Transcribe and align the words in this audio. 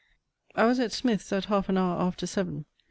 I 0.55 0.65
was 0.65 0.79
at 0.79 0.91
Smith's 0.91 1.31
at 1.31 1.45
half 1.45 1.69
an 1.69 1.77
hour 1.77 2.01
after 2.01 2.25
seven. 2.25 2.65